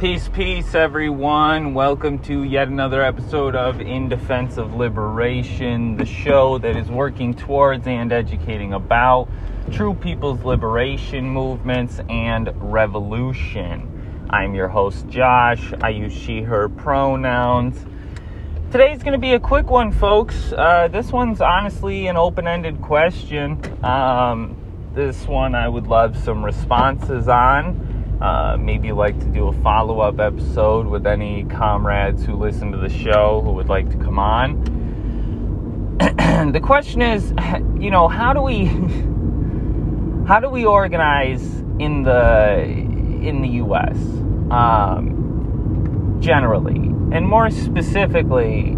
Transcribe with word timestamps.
Peace, 0.00 0.30
peace, 0.30 0.74
everyone. 0.74 1.74
Welcome 1.74 2.20
to 2.20 2.42
yet 2.42 2.68
another 2.68 3.02
episode 3.02 3.54
of 3.54 3.82
In 3.82 4.08
Defense 4.08 4.56
of 4.56 4.72
Liberation, 4.74 5.98
the 5.98 6.06
show 6.06 6.56
that 6.56 6.74
is 6.74 6.88
working 6.88 7.34
towards 7.34 7.86
and 7.86 8.10
educating 8.10 8.72
about 8.72 9.28
true 9.70 9.92
people's 9.92 10.42
liberation 10.42 11.28
movements 11.28 12.00
and 12.08 12.50
revolution. 12.72 14.26
I'm 14.30 14.54
your 14.54 14.68
host, 14.68 15.06
Josh. 15.10 15.70
I 15.82 15.90
use 15.90 16.14
she, 16.14 16.40
her 16.40 16.70
pronouns. 16.70 17.84
Today's 18.72 19.02
going 19.02 19.12
to 19.12 19.18
be 19.18 19.34
a 19.34 19.40
quick 19.40 19.68
one, 19.68 19.92
folks. 19.92 20.50
Uh, 20.50 20.88
this 20.88 21.12
one's 21.12 21.42
honestly 21.42 22.06
an 22.06 22.16
open 22.16 22.48
ended 22.48 22.80
question. 22.80 23.60
Um, 23.84 24.56
this 24.94 25.26
one 25.26 25.54
I 25.54 25.68
would 25.68 25.88
love 25.88 26.16
some 26.16 26.42
responses 26.42 27.28
on. 27.28 27.89
Uh, 28.20 28.54
maybe 28.60 28.92
like 28.92 29.18
to 29.18 29.24
do 29.26 29.48
a 29.48 29.52
follow 29.62 30.00
up 30.00 30.20
episode 30.20 30.86
with 30.86 31.06
any 31.06 31.44
comrades 31.44 32.22
who 32.22 32.34
listen 32.34 32.70
to 32.70 32.76
the 32.76 32.90
show 32.90 33.40
who 33.42 33.52
would 33.52 33.70
like 33.70 33.88
to 33.90 33.96
come 33.96 34.18
on. 34.18 34.62
the 36.52 36.60
question 36.62 37.00
is, 37.00 37.32
you 37.80 37.90
know, 37.90 38.08
how 38.08 38.34
do 38.34 38.42
we 38.42 38.66
how 40.28 40.38
do 40.38 40.50
we 40.50 40.66
organize 40.66 41.42
in 41.78 42.02
the 42.02 42.60
in 42.60 43.40
the 43.40 43.48
U.S. 43.48 43.96
Um, 44.50 46.18
generally, 46.20 46.76
and 47.16 47.26
more 47.26 47.48
specifically, 47.48 48.76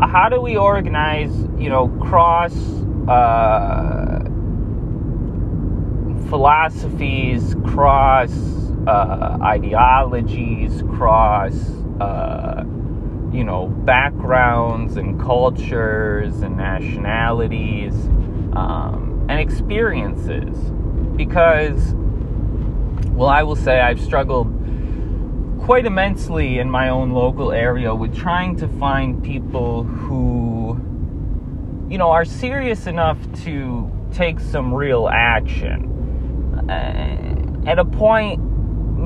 how 0.00 0.30
do 0.30 0.40
we 0.40 0.56
organize? 0.56 1.30
You 1.58 1.68
know, 1.68 1.88
cross. 2.00 2.54
Uh, 3.06 4.24
philosophies 6.28 7.54
cross 7.64 8.30
uh, 8.88 9.38
ideologies, 9.42 10.82
cross, 10.96 11.54
uh, 12.00 12.64
you 13.30 13.44
know, 13.44 13.66
backgrounds 13.84 14.96
and 14.96 15.20
cultures 15.20 16.40
and 16.40 16.56
nationalities 16.56 17.92
um, 18.56 19.26
and 19.28 19.38
experiences. 19.38 20.56
Because, 21.16 21.92
well, 23.10 23.28
I 23.28 23.42
will 23.42 23.56
say 23.56 23.78
I've 23.78 24.00
struggled 24.00 24.46
quite 25.60 25.84
immensely 25.84 26.58
in 26.58 26.70
my 26.70 26.88
own 26.88 27.12
local 27.12 27.52
area 27.52 27.94
with 27.94 28.16
trying 28.16 28.56
to 28.56 28.68
find 28.78 29.22
people 29.22 29.82
who, 29.82 30.80
you 31.90 31.98
know, 31.98 32.10
are 32.10 32.24
serious 32.24 32.86
enough 32.86 33.18
to 33.44 33.92
take 34.14 34.40
some 34.40 34.72
real 34.72 35.10
action. 35.12 36.70
Uh, 36.70 37.68
at 37.68 37.78
a 37.78 37.84
point 37.84 38.47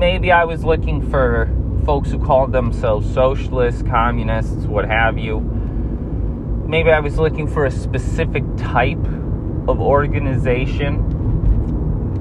maybe 0.03 0.33
I 0.33 0.43
was 0.43 0.65
looking 0.65 1.01
for 1.09 1.49
folks 1.85 2.11
who 2.11 2.19
called 2.19 2.51
themselves 2.51 3.09
socialists, 3.13 3.83
communists, 3.83 4.65
what 4.65 4.83
have 4.83 5.17
you. 5.17 5.39
Maybe 6.67 6.91
I 6.91 6.99
was 6.99 7.17
looking 7.17 7.47
for 7.47 7.65
a 7.65 7.71
specific 7.71 8.43
type 8.57 9.05
of 9.69 9.79
organization. 9.79 10.99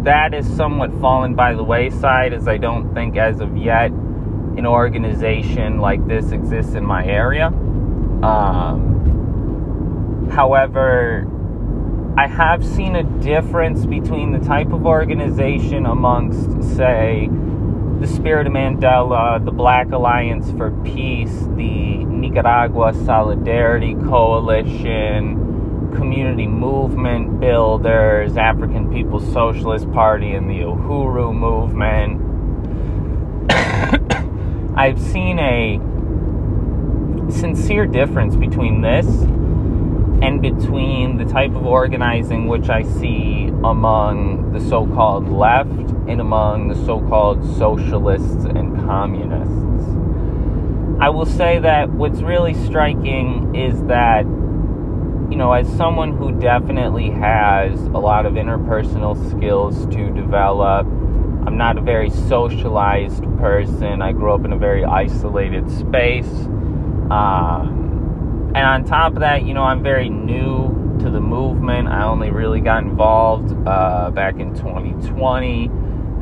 That 0.05 0.33
is 0.33 0.47
somewhat 0.57 0.93
fallen 1.01 1.35
by 1.35 1.55
the 1.55 1.65
wayside, 1.65 2.33
as 2.33 2.47
I 2.47 2.57
don't 2.57 2.95
think 2.95 3.17
as 3.17 3.41
of 3.41 3.57
yet 3.57 3.91
an 3.91 4.65
organization 4.65 5.79
like 5.79 6.07
this 6.07 6.31
exists 6.31 6.75
in 6.75 6.87
my 6.87 7.05
area. 7.05 7.49
Um, 8.23 8.79
however, 10.31 11.27
I 12.17 12.29
have 12.29 12.65
seen 12.65 12.95
a 12.95 13.03
difference 13.03 13.87
between 13.87 14.31
the 14.31 14.39
type 14.39 14.73
of 14.73 14.87
organization 14.87 15.87
amongst, 15.87 16.63
say, 16.77 17.29
the 18.03 18.09
Spirit 18.09 18.49
of 18.49 18.53
Mandela, 18.53 19.43
the 19.45 19.53
Black 19.53 19.93
Alliance 19.93 20.51
for 20.59 20.73
Peace, 20.83 21.47
the 21.55 22.05
Nicaragua 22.05 22.93
Solidarity 23.05 23.95
Coalition, 23.95 25.93
Community 25.95 26.49
Movement 26.49 27.39
Builders, 27.39 28.37
African 28.37 28.93
People's 28.93 29.33
Socialist 29.33 29.89
Party, 29.93 30.33
and 30.33 30.51
the 30.51 30.65
Uhuru 30.65 31.33
Movement. 31.33 32.21
I've 34.77 35.01
seen 35.01 35.39
a 35.39 35.79
sincere 37.31 37.87
difference 37.87 38.35
between 38.35 38.81
this 38.81 39.07
and 40.23 40.41
between 40.41 41.17
the 41.17 41.25
type 41.25 41.51
of 41.51 41.67
organizing 41.67 42.47
which 42.47 42.69
I 42.69 42.85
see 42.85 43.49
among 43.65 44.53
the 44.53 44.61
so 44.61 44.87
called 44.87 45.29
left 45.29 45.69
and 46.09 46.21
among 46.21 46.69
the 46.69 46.77
so 46.87 47.01
called 47.09 47.45
socialists 47.59 48.45
and 48.45 48.77
communists. 48.87 49.53
I 51.01 51.09
will 51.11 51.27
say 51.27 51.59
that 51.59 51.91
what's 51.91 52.21
really 52.21 52.55
striking 52.55 53.57
is 53.57 53.83
that, 53.87 54.25
you 54.25 55.37
know, 55.37 55.53
as 55.53 55.67
someone 55.77 56.17
who 56.17 56.39
definitely 56.39 57.11
has 57.11 57.81
a 57.87 57.99
lot 57.99 58.25
of 58.25 58.35
interpersonal 58.35 59.17
skills 59.29 59.87
to 59.87 60.11
develop, 60.11 60.87
I'm 60.87 61.57
not 61.57 61.79
a 61.79 61.81
very 61.81 62.11
socialized 62.11 63.25
person. 63.39 64.01
I 64.01 64.13
grew 64.13 64.33
up 64.33 64.45
in 64.45 64.53
a 64.53 64.57
very 64.57 64.85
isolated 64.85 65.69
space. 65.69 66.31
Um, 67.11 67.82
and 68.55 68.67
on 68.67 68.85
top 68.85 69.15
of 69.15 69.21
that, 69.21 69.45
you 69.47 69.55
know, 69.55 69.63
I'm 69.63 69.83
very 69.83 70.11
new 70.11 70.97
to 71.01 71.11
the 71.11 71.21
movement. 71.21 71.89
I 71.89 72.05
only 72.05 72.31
really 72.31 72.61
got 72.61 72.83
involved 72.83 73.53
uh, 73.67 74.11
back 74.11 74.39
in 74.39 74.55
2020. 74.55 75.69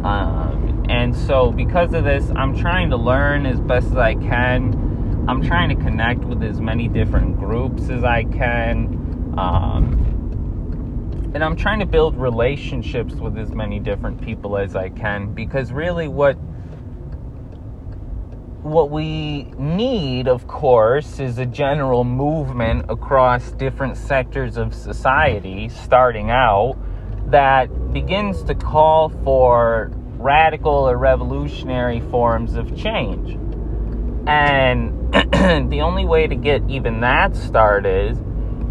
Um, 0.05 0.87
and 0.89 1.15
so, 1.15 1.51
because 1.51 1.93
of 1.93 2.05
this, 2.05 2.31
I'm 2.37 2.57
trying 2.57 2.91
to 2.91 2.97
learn 2.97 3.47
as 3.47 3.59
best 3.61 3.89
as 3.89 3.97
I 3.97 4.15
can. 4.15 5.27
I'm 5.29 5.43
trying 5.43 5.69
to 5.71 5.75
connect 5.75 6.21
with 6.21 6.43
as 6.43 6.61
many 6.61 6.89
different 6.89 7.39
groups 7.39 7.89
as 7.91 8.05
I 8.05 8.25
can. 8.25 9.35
Um, 9.37 10.01
and 11.35 11.45
I'm 11.45 11.57
trying 11.57 11.81
to 11.81 11.87
build 11.87 12.17
relationships 12.17 13.15
with 13.15 13.39
as 13.39 13.53
many 13.53 13.79
different 13.79 14.21
people 14.21 14.57
as 14.57 14.75
I 14.75 14.89
can 14.89 15.33
because 15.33 15.73
really 15.73 16.09
what 16.09 16.37
what 18.62 18.91
we 18.91 19.44
need 19.59 20.28
of 20.28 20.47
course 20.47 21.19
is 21.19 21.38
a 21.38 21.47
general 21.47 22.04
movement 22.04 22.84
across 22.91 23.53
different 23.53 23.97
sectors 23.97 24.59
of 24.59 24.75
society 24.75 25.69
starting 25.69 26.31
out 26.31 26.76
that 27.31 27.93
begins 27.93 28.43
to 28.43 28.54
call 28.54 29.09
for 29.25 29.91
radical 30.19 30.72
or 30.72 30.99
revolutionary 30.99 32.00
forms 32.10 32.54
of 32.54 32.76
change. 32.76 33.38
And 34.26 35.12
the 35.70 35.81
only 35.81 36.04
way 36.04 36.26
to 36.26 36.34
get 36.34 36.62
even 36.69 37.00
that 37.00 37.34
started 37.34 38.19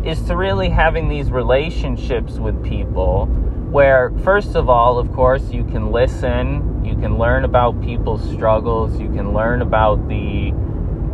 is 0.06 0.22
to 0.24 0.36
really 0.36 0.70
having 0.70 1.10
these 1.10 1.32
relationships 1.32 2.34
with 2.34 2.64
people 2.64 3.28
where, 3.72 4.12
first 4.24 4.56
of 4.56 4.70
all, 4.70 4.98
of 4.98 5.12
course, 5.14 5.52
you 5.52 5.64
can 5.64 5.92
listen, 5.92 6.84
you 6.84 6.96
can 6.96 7.18
learn 7.18 7.44
about 7.44 7.82
people's 7.82 8.28
struggles, 8.32 9.00
you 9.00 9.10
can 9.10 9.34
learn 9.34 9.62
about 9.62 10.08
the 10.08 10.54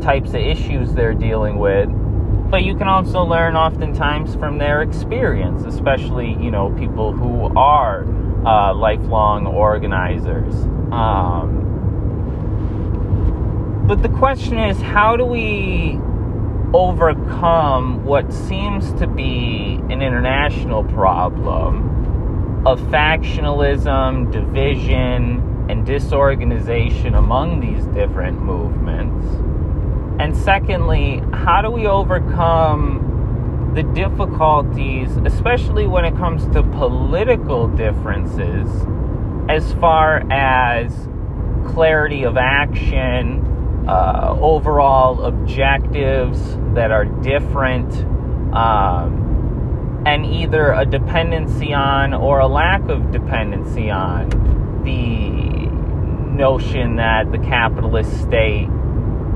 types 0.01 0.29
of 0.29 0.35
issues 0.35 0.93
they're 0.93 1.13
dealing 1.13 1.57
with 1.57 1.89
but 2.49 2.63
you 2.63 2.75
can 2.75 2.87
also 2.87 3.23
learn 3.23 3.55
oftentimes 3.55 4.35
from 4.35 4.59
their 4.59 4.81
experience, 4.81 5.65
especially, 5.65 6.37
you 6.39 6.51
know, 6.51 6.69
people 6.77 7.11
who 7.11 7.53
are 7.57 8.05
uh, 8.45 8.73
lifelong 8.73 9.47
organizers. 9.47 10.53
Um, 10.91 11.63
but 13.87 14.03
the 14.03 14.09
question 14.09 14.59
is, 14.59 14.79
how 14.79 15.17
do 15.17 15.25
we 15.25 15.99
overcome 16.73 18.05
what 18.05 18.31
seems 18.31 18.93
to 18.93 19.07
be 19.07 19.79
an 19.89 20.01
international 20.01 20.83
problem 20.83 22.04
of 22.65 22.79
factionalism, 22.81 24.31
division, 24.31 25.67
and 25.69 25.85
disorganization 25.85 27.15
among 27.15 27.59
these 27.59 27.85
different 27.87 28.41
movements? 28.41 29.25
And 30.19 30.35
secondly, 30.35 31.21
how 31.33 31.61
do 31.61 31.69
we 31.69 31.87
overcome 31.87 33.71
the 33.75 33.83
difficulties, 33.83 35.15
especially 35.25 35.85
when 35.85 36.05
it 36.05 36.15
comes 36.15 36.45
to 36.53 36.63
political 36.63 37.67
differences, 37.67 38.69
as 39.49 39.73
far 39.73 40.23
as 40.31 41.09
clarity 41.65 42.23
of 42.23 42.37
action, 42.37 43.85
uh, 43.87 44.35
overall 44.39 45.25
objectives 45.25 46.39
that 46.73 46.91
are 46.91 47.05
different, 47.05 47.93
um, 48.55 49.24
and 50.05 50.25
either 50.25 50.71
a 50.71 50.85
dependency 50.85 51.73
on 51.73 52.13
or 52.13 52.39
a 52.39 52.47
lack 52.47 52.87
of 52.89 53.11
dependency 53.11 53.89
on 53.89 54.29
the 54.83 55.65
notion 56.35 56.97
that 56.97 57.31
the 57.31 57.39
capitalist 57.39 58.21
state 58.21 58.69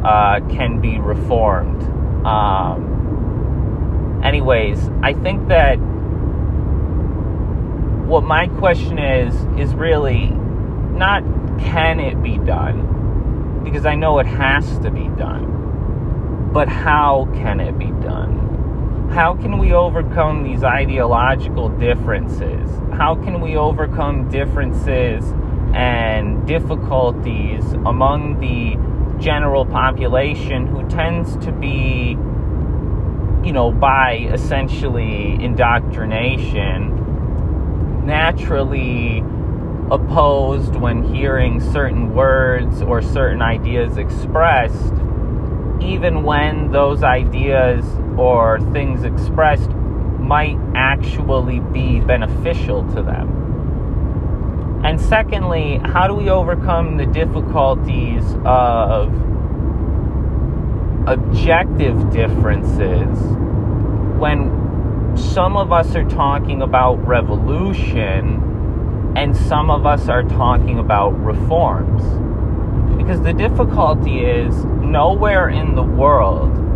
uh, 0.03 0.39
can 0.49 0.79
be 0.79 0.99
reformed. 0.99 1.81
Um, 2.25 4.21
anyways, 4.23 4.89
I 5.01 5.13
think 5.13 5.47
that 5.47 5.77
what 8.05 8.23
my 8.23 8.47
question 8.47 8.99
is 8.99 9.33
is 9.59 9.73
really 9.73 10.27
not 10.27 11.23
can 11.59 11.99
it 11.99 12.21
be 12.21 12.37
done 12.37 13.61
because 13.63 13.85
I 13.85 13.95
know 13.95 14.19
it 14.19 14.25
has 14.25 14.65
to 14.79 14.91
be 14.91 15.07
done. 15.09 16.49
But 16.53 16.67
how 16.67 17.27
can 17.33 17.59
it 17.59 17.77
be 17.77 17.91
done? 17.91 18.48
How 19.11 19.33
can 19.33 19.57
we 19.57 19.73
overcome 19.73 20.43
these 20.43 20.63
ideological 20.63 21.69
differences? 21.69 22.69
How 22.93 23.15
can 23.15 23.41
we 23.41 23.57
overcome 23.57 24.29
differences 24.29 25.33
and 25.73 26.45
difficulties 26.45 27.63
among 27.73 28.39
the 28.39 28.77
general 29.19 29.65
population 29.65 30.67
who 30.67 30.87
tends 30.89 31.35
to 31.37 31.51
be, 31.51 32.15
you 33.43 33.51
know, 33.51 33.71
by 33.71 34.29
essentially 34.31 35.43
indoctrination, 35.43 38.05
naturally 38.05 39.23
opposed 39.89 40.75
when 40.75 41.15
hearing 41.15 41.59
certain 41.59 42.13
words 42.13 42.83
or 42.83 43.01
certain 43.01 43.41
ideas 43.41 43.97
expressed, 43.97 44.93
even 45.81 46.21
when 46.21 46.71
those 46.71 47.01
ideas 47.01 47.83
or 48.19 48.59
things 48.73 49.03
expressed 49.03 49.69
might 50.19 50.57
actually 50.75 51.61
be 51.61 52.01
beneficial 52.01 52.83
to 52.93 53.01
them. 53.01 54.81
And 54.83 54.99
secondly, 54.99 55.79
how 55.85 56.07
do 56.07 56.13
we 56.13 56.29
overcome 56.29 56.97
the 56.97 57.05
difficulties 57.05 58.23
of 58.43 59.13
objective 61.07 62.11
differences 62.11 63.17
when 64.19 65.15
some 65.17 65.55
of 65.55 65.71
us 65.71 65.95
are 65.95 66.03
talking 66.03 66.61
about 66.61 66.95
revolution 67.07 69.13
and 69.15 69.35
some 69.35 69.71
of 69.71 69.85
us 69.85 70.09
are 70.09 70.23
talking 70.23 70.77
about 70.77 71.11
reforms? 71.23 72.03
Because 72.97 73.21
the 73.21 73.33
difficulty 73.33 74.25
is 74.25 74.65
nowhere 74.65 75.49
in 75.49 75.75
the 75.75 75.83
world 75.83 76.68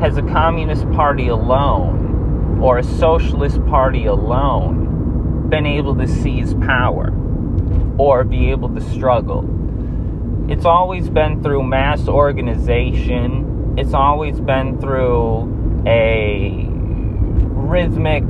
has 0.00 0.16
a 0.16 0.22
communist 0.22 0.90
party 0.92 1.28
alone 1.28 2.58
or 2.62 2.78
a 2.78 2.82
socialist 2.82 3.64
party 3.66 4.06
alone 4.06 5.48
been 5.50 5.66
able 5.66 5.94
to 5.94 6.06
seize 6.06 6.54
power 6.54 7.12
or 7.98 8.24
be 8.24 8.50
able 8.50 8.68
to 8.74 8.80
struggle. 8.80 9.44
It's 10.50 10.64
always 10.64 11.10
been 11.10 11.42
through 11.42 11.64
mass 11.64 12.08
organization, 12.08 13.74
it's 13.76 13.92
always 13.92 14.40
been 14.40 14.80
through 14.80 15.82
a 15.86 16.66
rhythmic 16.70 18.24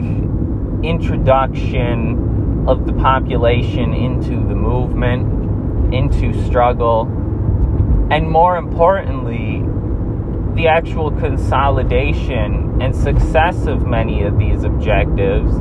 introduction 0.85 2.65
of 2.67 2.85
the 2.85 2.93
population 2.95 3.95
into 3.95 4.31
the 4.31 4.55
movement, 4.55 5.95
into 5.95 6.33
struggle, 6.47 7.03
and 8.11 8.29
more 8.29 8.57
importantly, 8.57 9.63
the 10.55 10.67
actual 10.67 11.11
consolidation 11.13 12.81
and 12.83 12.95
success 12.95 13.67
of 13.67 13.87
many 13.87 14.23
of 14.23 14.39
these 14.39 14.65
objectives 14.65 15.53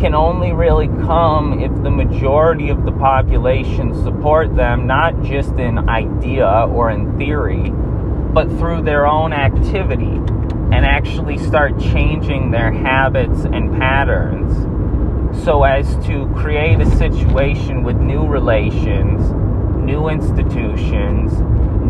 can 0.00 0.14
only 0.14 0.52
really 0.52 0.88
come 1.04 1.60
if 1.60 1.70
the 1.82 1.90
majority 1.90 2.70
of 2.70 2.84
the 2.84 2.92
population 2.92 3.94
support 4.02 4.56
them, 4.56 4.86
not 4.86 5.22
just 5.22 5.52
in 5.52 5.90
idea 5.90 6.48
or 6.48 6.90
in 6.90 7.16
theory, 7.18 7.70
but 8.32 8.48
through 8.58 8.82
their 8.82 9.06
own 9.06 9.32
activity 9.32 10.16
and 10.72 10.86
actually 10.86 11.36
start 11.36 11.78
changing 11.78 12.50
their 12.50 12.72
habits 12.72 13.44
and 13.44 13.72
patterns. 13.76 14.54
So 15.44 15.64
as 15.64 15.86
to 16.06 16.32
create 16.36 16.80
a 16.80 16.90
situation 16.96 17.82
with 17.82 17.96
new 17.96 18.26
relations, 18.26 19.20
new 19.76 20.08
institutions, 20.08 21.32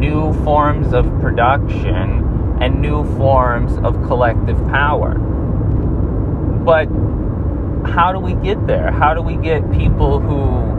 new 0.01 0.33
forms 0.45 0.93
of 0.95 1.05
production, 1.21 2.59
and 2.61 2.81
new 2.81 3.05
forms 3.17 3.73
of 3.85 4.03
collective 4.07 4.59
power. 4.69 5.15
But 6.65 6.89
how 7.87 8.13
do 8.13 8.19
we 8.19 8.35
get 8.35 8.67
there? 8.67 8.91
How 8.91 9.15
do 9.15 9.23
we 9.23 9.37
get 9.37 9.71
people 9.73 10.21
who 10.21 10.71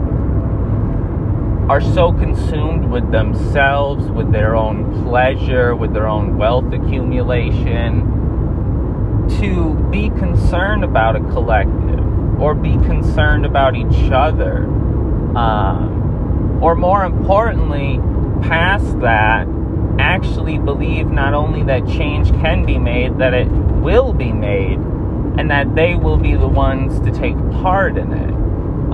are 1.70 1.80
so 1.80 2.12
consumed 2.12 2.90
with 2.90 3.10
themselves, 3.10 4.08
with 4.10 4.32
their 4.32 4.54
own 4.56 5.04
pleasure, 5.04 5.74
with 5.74 5.92
their 5.94 6.08
own 6.08 6.36
wealth 6.36 6.72
accumulation, 6.72 8.08
to 9.40 9.74
be 9.90 10.10
concerned 10.10 10.84
about 10.84 11.16
a 11.16 11.20
collective 11.20 12.40
or 12.40 12.54
be 12.54 12.72
concerned 12.86 13.46
about 13.46 13.76
each 13.76 14.10
other? 14.12 14.66
Um, 15.36 16.60
or 16.62 16.74
more 16.76 17.04
importantly, 17.04 18.00
past 18.42 19.00
that, 19.00 19.46
actually 19.98 20.58
believe 20.58 21.06
not 21.06 21.34
only 21.34 21.62
that 21.64 21.86
change 21.86 22.30
can 22.40 22.64
be 22.64 22.78
made, 22.78 23.18
that 23.18 23.34
it 23.34 23.48
will 23.48 24.12
be 24.12 24.32
made 24.32 24.78
and 25.38 25.50
that 25.50 25.74
they 25.74 25.94
will 25.94 26.16
be 26.16 26.34
the 26.34 26.48
ones 26.48 27.00
to 27.00 27.10
take 27.10 27.36
part 27.62 27.96
in 27.96 28.12
it. 28.12 28.34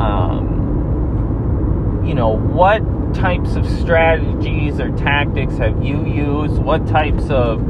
Um, 0.01 0.59
you 2.07 2.15
know, 2.15 2.31
what 2.31 2.83
types 3.15 3.57
of 3.57 3.67
strategies 3.67 4.81
or 4.81 4.91
tactics 4.97 5.57
have 5.57 5.83
you 5.85 6.05
used? 6.07 6.59
What 6.63 6.87
types 6.87 7.29
of 7.31 7.61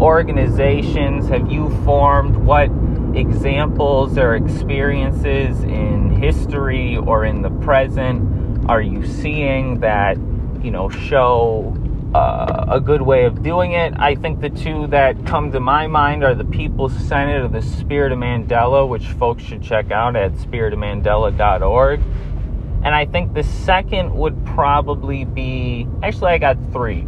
organizations 0.00 1.28
have 1.28 1.50
you 1.50 1.70
formed? 1.84 2.36
What 2.36 2.70
examples 3.14 4.18
or 4.18 4.34
experiences 4.36 5.62
in 5.62 6.10
history 6.10 6.96
or 6.96 7.24
in 7.24 7.42
the 7.42 7.50
present 7.50 8.68
are 8.68 8.82
you 8.82 9.06
seeing 9.06 9.80
that, 9.80 10.16
you 10.64 10.70
know, 10.70 10.88
show 10.88 11.76
uh, 12.14 12.66
a 12.68 12.80
good 12.80 13.02
way 13.02 13.24
of 13.24 13.42
doing 13.42 13.72
it. 13.72 13.92
I 13.98 14.14
think 14.14 14.40
the 14.40 14.50
two 14.50 14.86
that 14.88 15.26
come 15.26 15.52
to 15.52 15.60
my 15.60 15.86
mind 15.86 16.24
are 16.24 16.34
the 16.34 16.44
People's 16.44 16.94
Senate 17.06 17.42
or 17.42 17.48
the 17.48 17.62
Spirit 17.62 18.12
of 18.12 18.18
Mandela, 18.18 18.88
which 18.88 19.06
folks 19.06 19.42
should 19.42 19.62
check 19.62 19.90
out 19.90 20.16
at 20.16 20.32
spiritofmandela.org. 20.32 22.00
And 22.84 22.94
I 22.94 23.06
think 23.06 23.34
the 23.34 23.42
second 23.42 24.14
would 24.14 24.46
probably 24.46 25.24
be 25.24 25.86
actually, 26.02 26.32
I 26.32 26.38
got 26.38 26.56
three. 26.72 27.06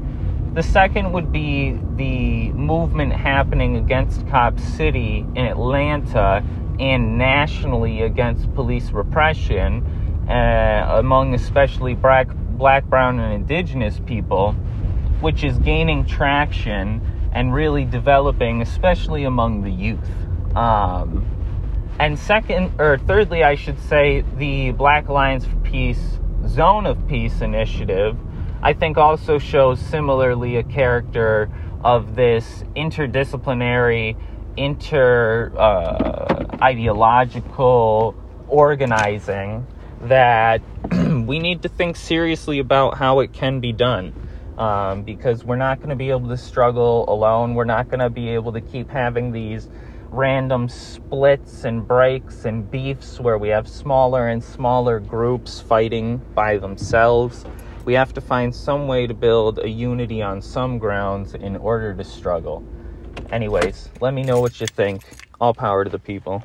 The 0.52 0.62
second 0.62 1.12
would 1.12 1.30
be 1.30 1.78
the 1.94 2.50
movement 2.52 3.12
happening 3.12 3.76
against 3.76 4.26
Cop 4.28 4.58
City 4.58 5.24
in 5.36 5.46
Atlanta 5.46 6.44
and 6.80 7.16
nationally 7.18 8.02
against 8.02 8.52
police 8.54 8.90
repression 8.90 9.86
uh, 10.28 10.98
among 10.98 11.34
especially 11.34 11.94
black, 11.94 12.28
black, 12.60 12.84
brown, 12.84 13.18
and 13.18 13.32
indigenous 13.32 13.98
people 14.06 14.54
which 15.20 15.44
is 15.44 15.58
gaining 15.58 16.04
traction 16.04 17.00
and 17.32 17.54
really 17.54 17.84
developing, 17.84 18.60
especially 18.60 19.24
among 19.24 19.62
the 19.62 19.70
youth. 19.70 19.98
Um, 20.54 21.26
and 21.98 22.18
second, 22.18 22.72
or 22.78 22.98
thirdly, 22.98 23.44
I 23.44 23.54
should 23.54 23.78
say, 23.80 24.24
the 24.36 24.72
Black 24.72 25.08
Alliance 25.08 25.46
for 25.46 25.56
Peace 25.56 26.18
Zone 26.48 26.86
of 26.86 27.08
Peace 27.08 27.40
initiative, 27.40 28.16
I 28.62 28.74
think 28.74 28.98
also 28.98 29.38
shows 29.38 29.80
similarly 29.80 30.56
a 30.56 30.62
character 30.62 31.50
of 31.82 32.14
this 32.14 32.64
interdisciplinary, 32.76 34.16
inter 34.56 35.50
uh, 35.56 36.58
ideological 36.62 38.14
organizing 38.48 39.66
that 40.02 40.60
we 41.26 41.38
need 41.38 41.62
to 41.62 41.68
think 41.68 41.96
seriously 41.96 42.58
about 42.58 42.96
how 42.96 43.20
it 43.20 43.32
can 43.32 43.60
be 43.60 43.72
done 43.72 44.12
um, 44.58 45.02
because 45.02 45.44
we're 45.44 45.56
not 45.56 45.78
going 45.78 45.88
to 45.88 45.96
be 45.96 46.10
able 46.10 46.28
to 46.28 46.36
struggle 46.36 47.04
alone. 47.08 47.54
We're 47.54 47.64
not 47.64 47.88
going 47.88 48.00
to 48.00 48.10
be 48.10 48.28
able 48.30 48.52
to 48.52 48.60
keep 48.60 48.90
having 48.90 49.32
these 49.32 49.68
random 50.10 50.68
splits 50.68 51.64
and 51.64 51.86
breaks 51.86 52.44
and 52.44 52.70
beefs 52.70 53.20
where 53.20 53.38
we 53.38 53.48
have 53.48 53.68
smaller 53.68 54.28
and 54.28 54.42
smaller 54.42 55.00
groups 55.00 55.60
fighting 55.60 56.18
by 56.34 56.58
themselves. 56.58 57.44
We 57.84 57.94
have 57.94 58.12
to 58.14 58.20
find 58.20 58.54
some 58.54 58.86
way 58.86 59.06
to 59.06 59.14
build 59.14 59.60
a 59.60 59.68
unity 59.68 60.20
on 60.20 60.42
some 60.42 60.78
grounds 60.78 61.34
in 61.34 61.56
order 61.56 61.94
to 61.94 62.04
struggle. 62.04 62.62
Anyways, 63.32 63.88
let 64.00 64.12
me 64.12 64.22
know 64.22 64.40
what 64.40 64.60
you 64.60 64.66
think. 64.66 65.02
All 65.40 65.54
power 65.54 65.84
to 65.84 65.90
the 65.90 65.98
people. 65.98 66.42